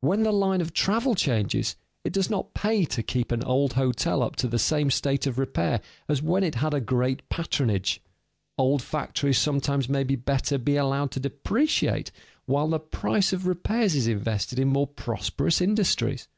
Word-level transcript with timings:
When 0.00 0.22
the 0.22 0.32
line 0.32 0.62
of 0.62 0.72
travel 0.72 1.14
changes, 1.14 1.76
it 2.02 2.14
does 2.14 2.30
not 2.30 2.54
pay 2.54 2.86
to 2.86 3.02
keep 3.02 3.30
an 3.30 3.44
old 3.44 3.74
hotel 3.74 4.22
up 4.22 4.34
to 4.36 4.48
the 4.48 4.58
same 4.58 4.90
state 4.90 5.26
of 5.26 5.38
repair 5.38 5.82
as 6.08 6.22
when 6.22 6.42
it 6.42 6.54
had 6.54 6.72
a 6.72 6.80
great 6.80 7.28
patronage. 7.28 8.00
Old 8.56 8.80
factories 8.80 9.36
sometimes 9.36 9.86
may 9.86 10.04
better 10.04 10.56
be 10.56 10.76
allowed 10.76 11.10
to 11.10 11.20
depreciate 11.20 12.10
while 12.46 12.68
the 12.68 12.80
price 12.80 13.34
of 13.34 13.46
repairs 13.46 13.94
is 13.94 14.06
invested 14.08 14.58
in 14.58 14.68
more 14.68 14.86
prosperous 14.86 15.60
industries. 15.60 16.28